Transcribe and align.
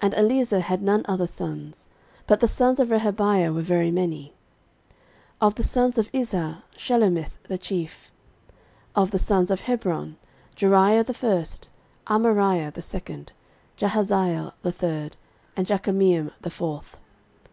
And 0.00 0.14
Eliezer 0.14 0.60
had 0.60 0.80
none 0.80 1.04
other 1.08 1.26
sons; 1.26 1.88
but 2.28 2.38
the 2.38 2.46
sons 2.46 2.78
of 2.78 2.86
Rehabiah 2.88 3.52
were 3.52 3.62
very 3.62 3.90
many. 3.90 4.26
13:023:018 5.42 5.46
Of 5.48 5.54
the 5.56 5.62
sons 5.64 5.98
of 5.98 6.12
Izhar; 6.12 6.62
Shelomith 6.76 7.32
the 7.48 7.58
chief. 7.58 8.12
13:023:019 8.94 9.02
Of 9.02 9.10
the 9.10 9.18
sons 9.18 9.50
of 9.50 9.60
Hebron; 9.62 10.16
Jeriah 10.56 11.04
the 11.04 11.14
first, 11.14 11.68
Amariah 12.06 12.72
the 12.74 12.80
second, 12.80 13.32
Jahaziel 13.76 14.52
the 14.62 14.70
third, 14.70 15.16
and 15.56 15.66
Jekameam 15.66 16.30
the 16.42 16.50
fourth. 16.50 16.98